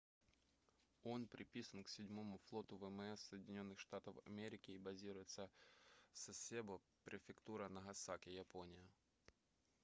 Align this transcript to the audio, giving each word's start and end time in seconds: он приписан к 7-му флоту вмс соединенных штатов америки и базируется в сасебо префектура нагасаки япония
он 1.03 1.27
приписан 1.27 1.83
к 1.83 1.87
7-му 1.87 2.39
флоту 2.39 2.75
вмс 2.75 3.21
соединенных 3.21 3.77
штатов 3.79 4.15
америки 4.25 4.71
и 4.71 4.79
базируется 4.79 5.47
в 6.11 6.17
сасебо 6.17 6.81
префектура 7.03 7.69
нагасаки 7.69 8.29
япония 8.29 8.89